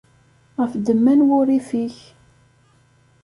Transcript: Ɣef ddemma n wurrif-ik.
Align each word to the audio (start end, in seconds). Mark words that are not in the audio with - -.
Ɣef 0.59 0.71
ddemma 0.75 1.13
n 1.15 1.25
wurrif-ik. 1.27 1.97